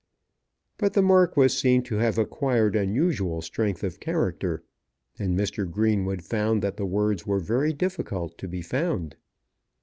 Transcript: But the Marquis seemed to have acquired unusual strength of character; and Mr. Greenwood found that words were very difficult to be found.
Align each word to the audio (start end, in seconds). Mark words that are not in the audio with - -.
But 0.79 0.93
the 0.93 1.03
Marquis 1.03 1.49
seemed 1.49 1.85
to 1.85 1.97
have 1.97 2.17
acquired 2.17 2.75
unusual 2.75 3.43
strength 3.43 3.83
of 3.83 3.99
character; 3.99 4.63
and 5.19 5.37
Mr. 5.37 5.69
Greenwood 5.69 6.23
found 6.23 6.63
that 6.63 6.79
words 6.79 7.27
were 7.27 7.39
very 7.39 7.71
difficult 7.71 8.35
to 8.39 8.47
be 8.47 8.63
found. 8.63 9.15